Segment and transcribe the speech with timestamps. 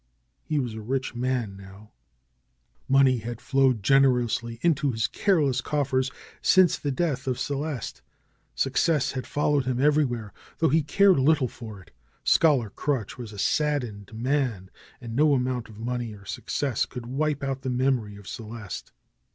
[0.41, 1.91] He was a rich man now.
[2.89, 4.27] Money had flowed gener DR.
[4.27, 8.01] SCHOLAR CRUTCH 151 ously into his careless coffers since the death of Ce leste.
[8.55, 11.91] Success had followed him everywhere, though he cared little for it.
[12.23, 14.71] Scholar Crutch was a saddened man.
[14.99, 18.91] And no amount of money or success could wipe out the memory of Celeste.